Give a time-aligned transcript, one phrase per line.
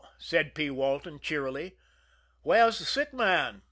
[0.17, 0.71] said P.
[0.71, 1.75] Walton cheerily.
[2.41, 3.59] "Where's the sick man?"